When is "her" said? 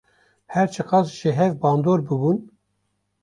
0.53-0.67